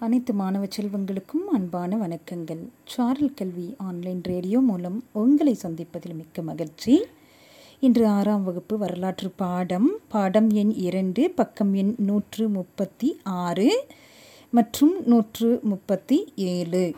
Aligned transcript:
அனைத்து 0.00 0.32
மாணவ 0.34 0.64
செல்வங்களுக்கும் 0.64 1.44
அன்பான 1.52 1.96
வணக்கங்கள். 1.96 2.68
சாரல் 2.84 3.34
கல்வி 3.34 3.74
ஆன்லைன் 3.78 4.22
ரேடியோ 4.22 4.60
மூலம் 4.60 5.04
உங்களை 5.12 5.58
சந்திப்பதில் 5.62 6.14
மிக்க 6.14 6.42
மகிழ்ச்சி. 6.42 7.04
இன்று 7.80 8.06
ஆறாம் 8.06 8.44
வகுப்பு 8.44 8.78
வரலாற்று 8.78 9.30
பாடம். 9.36 9.88
பாடம் 10.08 10.50
எண் 10.50 10.70
இரண்டு 10.70 11.30
பக்கம் 11.30 11.74
எண் 11.74 11.94
நூற்று 11.98 12.48
முப்பத்தி 12.48 13.20
ஆறு 13.24 13.86
மற்றும் 14.50 14.94
நூற்று 15.04 15.60
முப்பத்தி 15.62 16.32
ஏழு. 16.36 16.94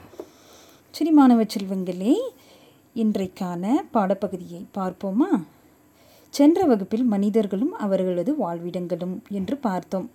சரி 0.90 1.10
மாணவ 1.10 1.42
செல்வங்களே 1.42 2.14
இன்றைக்கான 2.94 3.72
பாடப்பகுதியை 3.94 4.64
பார்ப்போமா? 4.74 5.44
சென்ற 6.30 6.64
வகுப்பில் 6.64 7.04
மனிதர்களும் 7.04 7.72
அவர்களது 7.72 8.34
வாழ்விடங்களும் 8.34 9.18
என்று 9.30 9.56
பார்த்தோம். 9.56 10.10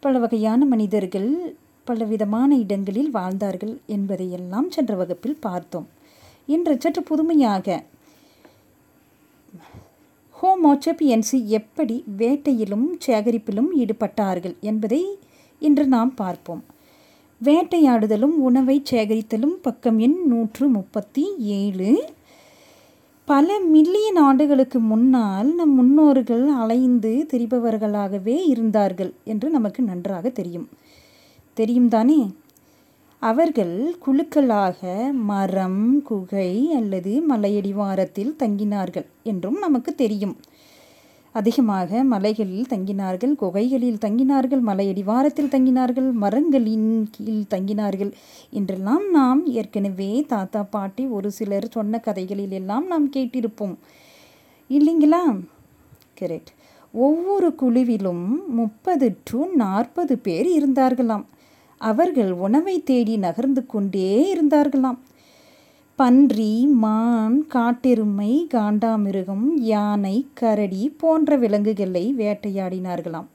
பல 0.00 0.18
வகையான 0.18 0.64
மனிதர்கள் 0.64 1.56
பலவிதமான 1.84 2.50
இடங்களில் 2.64 3.10
வாழ்ந்தார்கள் 3.10 3.74
என்பதையெல்லாம் 3.96 4.68
சென்ற 4.70 4.94
வகுப்பில் 5.00 5.42
பார்த்தோம். 5.46 5.86
இன்று 6.54 6.74
சற்று 6.80 7.02
புதுமையாக 7.02 7.76
ஹோமோச்சபியன்ஸு 10.40 11.38
எப்படி 11.58 11.96
வேட்டையிலும் 12.18 12.86
சேகரிப்பிலும் 13.06 13.70
ஈடுபட்டார்கள் 13.82 14.56
என்பதை 14.70 15.02
இன்று 15.62 15.84
நாம் 15.94 16.12
பார்ப்போம். 16.14 16.62
வேட்டையாடுதலும் 17.40 18.36
உணவை 18.48 18.76
சேகரித்தலும் 18.90 19.56
பக்கம் 19.62 19.98
எண் 19.98 20.18
நூற்று 20.26 20.66
முப்பத்தி 20.68 21.24
ஏழு. 21.58 21.90
பல 23.28 23.58
மில்லியன் 23.74 24.18
ஆண்டுகளுக்கு 24.26 24.78
முன்னால் 24.90 25.50
நம் 25.54 25.74
முன்னோர்கள் 25.74 26.44
அலைந்து 26.62 27.12
திரிபவர்களாகவே 27.30 28.36
இருந்தார்கள் 28.52 29.12
என்று 29.24 29.48
நமக்கு 29.50 29.82
நன்றாக 29.82 30.28
தெரியும். 30.38 30.66
தெரியும் 31.54 31.88
தானே 31.88 32.20
அவர்கள் 33.22 33.76
குழுக்களாக 34.06 34.80
மரம் 35.12 36.02
குகை 36.02 36.72
அல்லது 36.72 37.12
மலையடிவாரத்தில் 37.28 38.34
தங்கினார்கள் 38.38 39.06
என்றும் 39.22 39.58
நமக்கு 39.58 39.94
தெரியும். 39.94 40.36
அதிகமாக 41.32 42.04
மலைகளில் 42.04 42.66
தங்கினார்கள் 42.68 43.32
குகைகளில் 43.34 44.02
தங்கினார்கள் 44.04 44.62
மலையடிவாரத்தில் 44.66 45.52
தங்கினார்கள் 45.54 46.12
மரங்களின் 46.12 47.08
கீழ் 47.10 47.50
தங்கினார்கள் 47.50 48.12
என்றெல்லாம் 48.50 49.10
நாம் 49.10 49.46
ஏற்கனவே 49.46 50.24
தாத்தா 50.28 50.62
பாட்டி 50.62 51.06
ஒரு 51.06 51.30
சிலர் 51.30 51.68
சொன்ன 51.70 51.98
கதைகளில் 51.98 52.50
எல்லாம் 52.50 52.86
நாம் 52.86 53.10
கேட்டிருப்போம். 53.10 53.76
இல்லைங்களா? 54.70 55.22
கரெக்ட் 56.20 56.52
ஒவ்வொரு 56.92 57.54
குழுவிலும் 57.62 58.26
முப்பது 58.48 59.16
டு 59.24 59.46
நாற்பது 59.54 60.18
பேர் 60.18 60.46
இருந்தார்களாம். 60.46 61.24
அவர்கள் 61.78 62.32
உணவை 62.32 62.82
தேடி 62.82 63.16
நகர்ந்து 63.16 63.66
கொண்டே 63.66 64.34
இருந்தார்களாம். 64.34 64.98
பன்றி 65.96 66.66
மான் 66.66 67.46
காட்டெருமை 67.46 68.46
காண்டாமிருகம் 68.54 69.54
யானை 69.54 70.26
கரடி 70.34 70.94
போன்ற 70.98 71.36
விலங்குகளை 71.36 72.14
வேட்டையாடினார்களாம். 72.18 73.26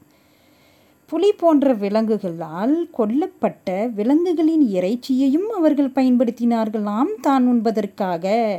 புலி 1.06 1.32
போன்ற 1.32 1.74
விலங்குகளால் 1.74 2.90
கொல்லப்பட்ட 2.98 3.94
விலங்குகளின் 3.94 4.68
இறைச்சியையும் 4.68 5.50
அவர்கள் 5.56 5.90
பயன்படுத்தினார்களாம் 5.90 7.14
தான் 7.22 7.48
உண்பதற்காக. 7.48 8.58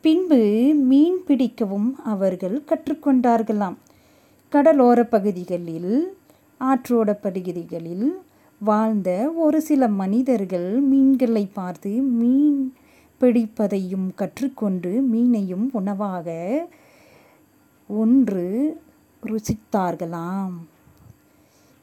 பின்பு 0.00 0.72
மீன் 0.74 1.24
பிடிக்கவும் 1.26 1.96
அவர்கள் 2.04 2.62
கற்றுக்கொண்டார்களாம். 2.68 3.76
கடலோர 4.48 5.04
பகுதிகளில் 5.04 6.16
ஆற்றோட 6.60 7.12
பகுதிகளில் 7.22 8.18
வாழ்ந்த 8.58 9.32
ஒரு 9.36 9.60
சில 9.60 9.88
மனிதர்கள் 9.88 10.80
மீன்களை 10.80 11.48
பார்த்து 11.52 11.90
மீன் 11.90 12.74
பிடிப்பதையும் 13.20 14.14
கற்றுக்கொண்டு 14.14 15.04
மீனையும் 15.12 15.68
உணவாக 15.72 16.28
ஒன்று 17.88 18.76
ருசித்தார்களாம். 19.22 20.52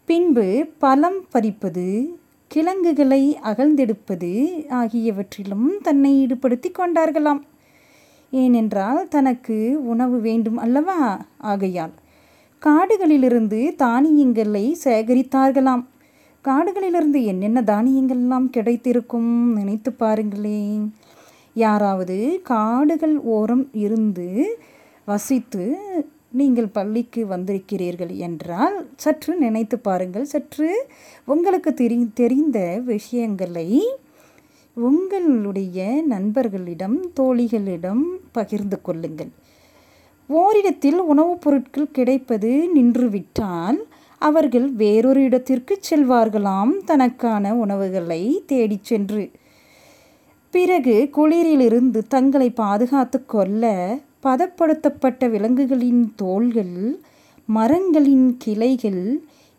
பின்பு 0.05 0.65
பழம் 0.77 1.25
பறிப்பது 1.29 2.17
கிழங்குகளை 2.47 3.37
அகழ்ந்தெடுப்பது 3.43 4.49
ஆகியவற்றிலும் 4.69 5.81
தன்னை 5.81 6.25
ஈடுபடுத்தி 6.25 6.71
கொண்டார்களாம். 6.71 7.41
ஏனென்றால் 8.31 9.07
தனக்கு 9.07 9.79
உணவு 9.85 10.19
வேண்டும் 10.19 10.57
அல்லவா? 10.57 11.25
ஆகையால் 11.37 11.91
காடுகளிலிருந்து 12.65 13.75
தானியங்களை 13.75 14.77
சேகரித்தார்களாம். 14.83 15.85
காடுகளிலிருந்து 16.43 17.23
என்னென்ன 17.23 17.61
தானியங்கள்லாம் 17.61 18.49
கிடைத்திருக்கும் 18.49 19.53
நினைத்து 19.53 19.91
பாருங்களேன் 19.91 20.93
யாராவது 21.53 22.39
காடுகள் 22.43 23.17
ஓரம் 23.19 23.69
இருந்து 23.73 24.59
வசித்து 25.05 25.63
நீங்கள் 26.31 26.67
பள்ளிக்கு 26.67 27.25
வந்திருக்கிறீர்கள் 27.25 28.15
என்றால் 28.15 28.89
சற்று 28.95 29.35
நினைத்து 29.35 29.79
பாருங்கள். 29.79 30.25
சற்று 30.25 30.87
உங்களுக்கு 31.25 31.73
தெரி 31.73 32.09
தெரிந்த 32.13 32.81
விஷயங்களை 32.85 33.81
உங்களுடைய 34.73 36.03
நண்பர்களிடம் 36.07 36.97
தோழிகளிடம் 37.19 38.03
பகிர்ந்து 38.31 38.81
கொள்ளுங்கள். 38.81 39.31
ஓரிடத்தில் 40.29 40.99
உணவுப் 40.99 41.41
பொருட்கள் 41.41 41.91
கிடைப்பது 41.91 42.69
நின்றுவிட்டால் 42.75 43.79
அவர்கள் 44.27 44.67
வேறொரு 44.81 45.21
இடத்திற்கு 45.23 45.73
செல்வார்களாம் 45.89 46.73
தனக்கான 46.85 47.53
உணவுகளை 47.63 48.21
தேடிச் 48.45 48.87
சென்று. 48.89 49.23
பிறகு 50.53 50.95
குளிரிலிருந்து 51.17 52.01
தங்களை 52.13 52.49
பாதுகாத்து 52.49 53.19
கொள்ள 53.25 53.63
பதப்படுத்தப்பட்ட 54.23 55.29
விலங்குகளின் 55.29 56.03
தோள்கள் 56.15 56.77
மரங்களின் 57.49 58.27
கிளைகள் 58.43 59.03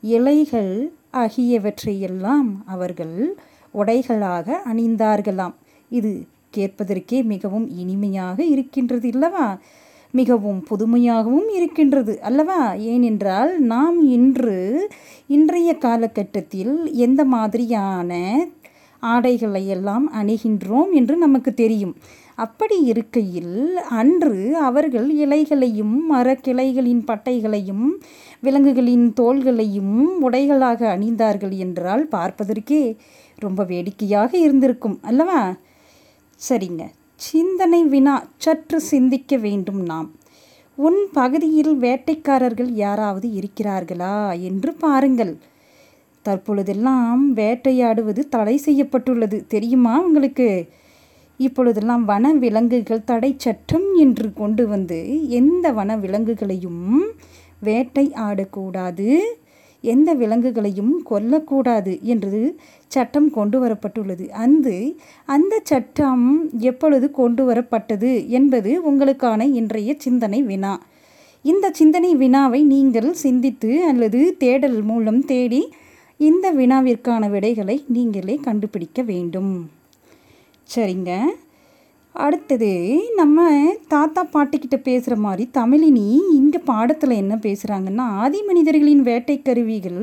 இலைகள் 0.03 0.75
ஆகியவற்றையெல்லாம் 1.13 2.51
அவர்கள் 2.67 3.17
உடைகளாக 3.75 4.57
அணிந்தார்களாம். 4.71 5.57
இது 5.91 6.13
கேட்பதற்கே 6.57 7.19
மிகவும் 7.33 7.69
இனிமையாக 7.83 8.39
இருக்கின்றது 8.55 9.09
இல்லவா 9.09 9.47
மிகவும் 10.15 10.61
புதுமையாகவும் 10.69 11.49
இருக்கின்றது 11.49 12.15
அல்லவா? 12.23 12.61
ஏனென்றால் 12.75 13.53
நாம் 13.65 13.99
இன்று 14.09 14.59
இன்றைய 15.27 15.71
காலகட்டத்தில் 15.77 16.75
எந்த 16.99 17.25
மாதிரியான 17.25 18.13
ஆடைகளை 19.03 19.69
எல்லாம் 19.69 20.13
அணிகின்றோம் 20.13 20.93
என்று 20.93 21.17
நமக்கு 21.17 21.55
தெரியும். 21.55 21.95
அப்படி 22.35 22.77
இருக்கையில் 22.83 23.57
அன்று 23.91 24.39
அவர்கள் 24.61 25.09
இலைகளையும் 25.17 25.97
மரக்கிளைகளின் 26.11 27.03
பட்டைகளையும் 27.07 27.85
விலங்குகளின் 28.41 29.07
தோள்களையும் 29.21 29.95
உடைகளாக 30.23 30.81
அணிந்தார்கள் 30.97 31.55
என்றால் 31.59 32.05
பார்ப்பதற்கே 32.09 32.83
ரொம்ப 33.39 33.65
வேடிக்கையாக 33.65 34.31
இருந்திருக்கும் 34.39 34.99
அல்லவா? 35.03 35.41
சரிங்க. 36.41 36.85
சிந்தனை 37.17 37.85
வினா 37.85 38.27
சற்று 38.37 38.81
சிந்திக்க 38.81 39.37
வேண்டும் 39.37 39.83
நாம். 39.83 40.13
உன் 40.77 41.01
பகுதியில் 41.13 41.77
வேட்டைக்காரர்கள் 41.77 42.71
யாராவது 42.71 43.29
இருக்கிறார்களா 43.29 44.41
என்று 44.41 44.73
பாருங்கள். 44.73 45.37
தற்பொழுதெல்லாம் 46.23 47.37
வேட்டையாடுவது 47.37 48.29
தடை 48.29 48.57
செய்யப்பட்டுள்ளது. 48.57 49.45
தெரியுமா 49.49 50.01
உங்களுக்கு? 50.01 50.69
இப்பொழுதெல்லாம் 51.37 52.05
வன 52.05 52.33
விலங்குகள் 52.33 53.05
தடை 53.05 53.35
சட்டம் 53.39 53.95
என்று 53.95 54.33
கொண்டு 54.33 54.69
வந்து 54.69 55.29
எந்த 55.29 55.73
வன 55.73 55.97
விலங்குகளையும் 55.97 57.03
வேட்டை 57.61 58.13
ஆடக்கூடாது 58.15 59.21
எந்த 59.93 60.11
விலங்குகளையும் 60.15 60.95
கொல்லக்கூடாது 61.11 61.93
என்று 62.13 62.41
சட்டம் 62.95 63.29
கொண்டு 63.31 63.59
வரப்பட்டுள்ளது. 63.65 64.27
அந்த 64.45 64.69
அந்த 65.27 65.55
சட்டம் 65.63 66.25
எப்பொழுது 66.71 67.07
கொண்டு 67.11 67.43
வரப்பட்டது 67.51 68.13
என்பது 68.39 68.73
உங்களுக்கான 68.91 69.41
இன்றைய 69.53 69.95
சிந்தனை 69.99 70.41
வினா. 70.43 70.75
இந்த 71.45 71.71
சிந்தனை 71.73 72.11
வினாவை 72.17 72.61
நீங்கள் 72.65 73.11
சிந்தித்து 73.25 73.71
அல்லது 73.85 74.21
தேடல் 74.39 74.79
மூலம் 74.83 75.23
தேடி 75.25 75.63
இந்த 76.21 76.47
வினாவிற்கான 76.53 77.25
விடைகளை 77.31 77.77
நீங்களே 77.89 78.37
கண்டுபிடிக்க 78.43 79.03
வேண்டும். 79.03 79.53
சரிங்க. 80.69 81.11
அடுத்தது 82.15 82.69
நம்ம 83.17 83.47
தாத்தா 83.89 84.23
பாட்டிக்கிட்ட 84.25 84.77
பேசுகிற 84.83 85.15
மாதிரி 85.17 85.45
தமிழினி 85.53 86.05
இந்த 86.33 86.59
பாடத்தில் 86.59 87.11
என்ன 87.11 87.35
பேசுகிறாங்கன்னா 87.37 88.05
ஆதி 88.23 88.41
மனிதர்களின் 88.43 89.01
வேட்டை 89.03 89.43
கருவிகள் 89.43 90.03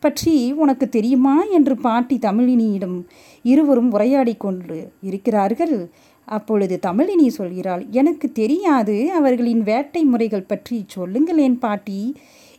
பற்றி 0.00 0.34
உனக்கு 0.52 0.88
தெரியுமா? 0.88 1.34
என்று 1.44 1.74
பாட்டி 1.76 2.18
தமிழினியிடம் 2.18 2.98
இருவரும் 3.42 3.90
உரையாடி 3.90 4.34
கொண்டு 4.36 4.78
இருக்கிறார்கள். 5.00 5.90
அப்பொழுது 6.28 6.78
தமிழினி 6.86 7.28
சொல்கிறாள் 7.38 7.82
எனக்கு 7.90 8.32
தெரியாது 8.32 8.96
அவர்களின் 9.12 9.62
வேட்டை 9.62 10.04
முறைகள் 10.04 10.48
பற்றி 10.52 10.84
சொல்லுங்களேன் 10.86 11.58
பாட்டி 11.58 12.00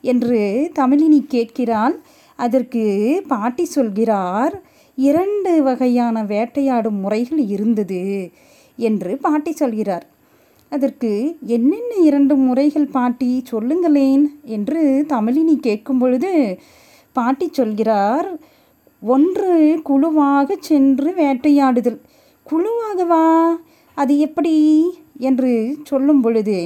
என்று 0.02 0.42
தமிழினி 0.76 1.22
கேட்கிறாள். 1.28 1.98
அதற்கு 2.40 2.84
பாட்டி 3.28 3.66
சொல்கிறார் 3.66 4.62
இரண்டு 4.98 5.64
வகையான 5.64 6.24
வேட்டையாடும் 6.24 7.00
முறைகள் 7.00 7.44
இருந்தது. 7.48 8.04
என்று 8.80 9.12
பாட்டி 9.18 9.52
சொல்கிறார். 9.52 10.06
அதற்கு 10.72 11.12
என்னென்ன 11.46 11.94
இரண்டு 12.02 12.36
முறைகள் 12.36 12.94
பாட்டி? 12.98 13.30
சொல்லுங்களேன் 13.44 14.26
என்று 14.56 15.06
தமிழினி 15.10 15.56
கேட்கும் 15.60 15.98
பொழுது 15.98 16.32
பாட்டி 17.16 17.48
சொல்கிறார் 17.52 18.30
ஒன்று 19.02 19.80
குழுவாக 19.84 20.58
சென்று 20.60 21.10
வேட்டையாடுதல். 21.18 22.00
குழுவாகவா? 22.48 23.26
அது 23.98 24.14
எப்படி? 24.20 24.56
என்று 25.22 25.78
சொல்லும் 25.84 26.22
பொழுது 26.22 26.58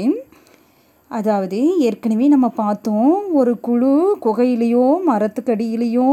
அதாவது 1.13 1.57
ஏற்கனவே 1.79 2.27
நம்ம 2.27 2.47
பார்த்தோம் 2.55 3.11
ஒரு 3.33 3.59
குழு 3.59 3.91
குகையிலையோ 4.25 4.85
மரத்துக்கடியிலையோ 5.07 6.09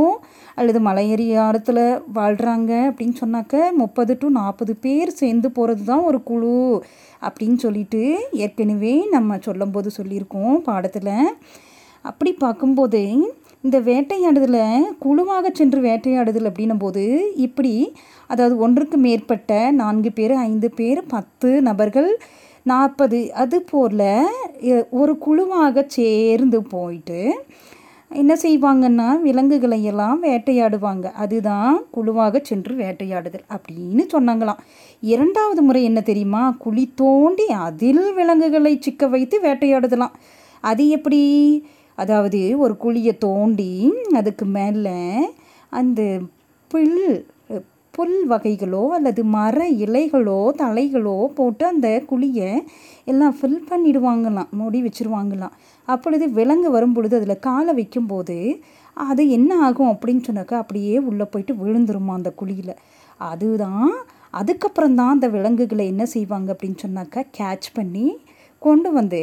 அல்லது 0.54 0.80
மலையறியாரத்தில் 0.80 1.82
வாழ்கிறாங்க 2.14 2.72
அப்படின்னு 2.90 3.16
சொன்னாக்க 3.20 3.70
முப்பது 3.72 4.14
டு 4.18 4.28
நாற்பது 4.30 4.74
பேர் 4.76 5.10
சேர்ந்து 5.10 5.50
போகிறது 5.50 5.84
தான் 5.84 6.04
ஒரு 6.04 6.20
குழு 6.22 6.54
அப்படின்னு 7.22 7.58
சொல்லிட்டு 7.58 8.02
ஏற்கனவே 8.38 8.94
நம்ம 9.10 9.38
சொல்லும்போது 9.38 9.90
சொல்லியிருக்கோம் 9.98 10.56
பாடத்தில். 10.60 11.14
அப்படி 12.04 12.32
பார்க்கும்போது 12.38 13.00
இந்த 13.64 13.80
வேட்டையாடுதலில் 13.80 14.84
குழுவாக 14.98 15.50
சென்று 15.52 15.80
வேட்டையாடுதல் 15.80 16.48
அப்படின்னும் 16.50 16.78
போது 16.78 17.32
இப்படி 17.36 17.72
அதாவது 18.26 18.56
ஒன்றுக்கு 18.56 18.96
மேற்பட்ட 18.96 19.70
நான்கு 19.70 20.12
பேர் 20.12 20.32
ஐந்து 20.32 20.70
பேர் 20.70 21.00
பத்து 21.06 21.62
நபர்கள் 21.62 22.10
நாற்பது 22.62 23.18
அது 23.34 23.62
போல் 23.62 24.00
ஒரு 24.90 25.18
குழுவாக 25.18 25.84
சேர்ந்து 25.88 26.62
போயிட்டு 26.62 27.20
என்ன 28.10 28.32
செய்வாங்கன்னா 28.42 29.08
விலங்குகளை 29.20 29.84
எல்லாம் 29.84 30.22
வேட்டையாடுவாங்க. 30.22 31.06
அதுதான் 31.12 31.84
குழுவாக 31.90 32.40
சென்று 32.42 32.74
வேட்டையாடுதல் 32.74 33.44
அப்படின்னு 33.56 34.04
சொன்னாங்களாம். 34.12 34.62
இரண்டாவது 35.00 35.62
முறை 35.62 35.84
என்ன 35.84 36.00
தெரியுமா? 36.00 36.42
குழி 36.58 36.92
தோண்டி 36.94 37.46
அதில் 37.46 38.12
விலங்குகளை 38.12 38.72
சிக்க 38.80 39.06
வைத்து 39.06 39.38
வேட்டையாடுதலாம். 39.40 40.16
அது 40.64 40.88
எப்படி? 40.88 41.20
அதாவது 41.98 42.40
ஒரு 42.58 42.74
குழியை 42.84 43.14
தோண்டி 43.18 43.72
அதுக்கு 44.20 44.46
மேலே 44.56 44.98
அந்த 45.72 46.00
புல் 46.70 46.96
புல் 47.94 48.18
வகைகளோ 48.28 48.82
அல்லது 48.96 49.24
மர 49.34 49.56
இலைகளோ 49.84 50.40
தலைகளோ 50.60 51.16
போட்டு 51.38 51.64
அந்த 51.66 51.88
குழியை 52.10 52.50
எல்லாம் 53.04 53.34
ஃபில் 53.38 53.58
பண்ணிடுவாங்களாம் 53.70 54.50
மூடி 54.50 54.78
வச்சுருவாங்களாம். 54.82 55.54
அப்பொழுது 55.88 56.26
விலங்கு 56.30 56.70
வரும் 56.70 56.94
பொழுது 56.94 57.16
அதில் 57.18 57.44
காலை 57.48 57.74
வைக்கும்போது 57.74 58.36
அது 58.96 59.22
என்ன 59.30 59.50
ஆகும் 59.66 59.92
அப்படின்னு 59.92 60.22
சொன்னாக்கா 60.28 60.56
அப்படியே 60.62 60.94
உள்ளே 61.10 61.24
போயிட்டு 61.24 61.54
விழுந்துருமா 61.54 62.14
அந்த 62.18 62.32
குழியில். 62.40 62.74
அதுதான் 63.30 63.90
அதுக்கப்புறம் 64.30 64.94
தான் 64.94 65.14
அந்த 65.14 65.28
விலங்குகளை 65.28 65.86
என்ன 65.86 66.04
செய்வாங்க 66.06 66.48
அப்படின்னு 66.54 66.82
சொன்னாக்கா 66.86 67.22
கேட்ச் 67.38 67.68
பண்ணி 67.74 68.06
கொண்டு 68.62 68.90
வந்து 68.92 69.22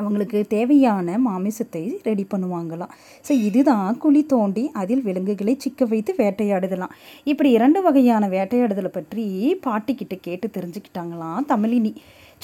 அவங்களுக்கு 0.00 0.38
தேவையான 0.54 1.18
மாமிசத்தை 1.26 1.82
ரெடி 2.08 2.24
பண்ணுவாங்களாம். 2.32 2.92
ஸோ 3.26 3.32
இதுதான் 3.48 3.98
குழி 4.04 4.22
தோண்டி 4.32 4.64
அதில் 4.82 5.04
விலங்குகளை 5.08 5.54
சிக்க 5.64 5.86
வைத்து 5.92 6.14
வேட்டையாடுதலாம். 6.22 6.94
இப்படி 7.32 7.50
இரண்டு 7.58 7.82
வகையான 7.86 8.28
வேட்டையாடுதலை 8.36 8.92
பற்றி 8.98 9.26
பாட்டிக்கிட்ட 9.66 10.16
கேட்டு 10.26 10.48
தெரிஞ்சுக்கிட்டாங்களாம் 10.56 11.48
தமிழினி. 11.52 11.92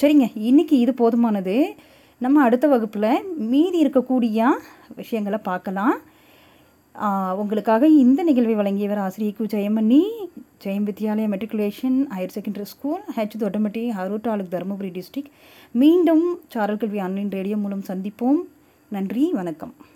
சரிங்க 0.01 0.27
இன்றைக்கி 0.49 0.77
இது 0.85 0.95
போதுமானது. 1.03 1.57
நம்ம 2.25 2.41
அடுத்த 2.47 2.65
வகுப்பில் 2.73 3.11
மீதி 3.51 3.77
இருக்கக்கூடிய 3.83 4.49
விஷயங்களை 4.99 5.39
பார்க்கலாம். 5.51 5.95
உங்களுக்காக 7.35 7.87
இந்த 7.87 8.23
நிகழ்வை 8.23 8.55
வழங்கியவர் 8.55 8.97
ஆசிரியர் 8.97 9.35
Ku 9.39 9.43
Jayamani. 9.43 10.01
Jayam 10.63 10.89
Vidyalaya 10.89 11.27
matriculation 11.33 11.97
higher 12.15 12.35
secondary 12.39 12.61
school 12.61 13.01
H 13.15 13.37
Thottamatti 13.39 13.91
Harur 14.01 14.21
taluk 14.21 14.51
Dharmapuri 14.51 15.01
district 15.01 15.31
மீண்டும் 15.71 16.39
சாரல் 16.47 16.77
கல்வி 16.77 16.99
ஆன்லைன் 16.99 17.29
ரேடியோ 17.29 17.57
மூலம் 17.57 17.83
சந்திப்போம். 17.87 18.39
நன்றி 18.89 19.31
வணக்கம். 19.31 19.75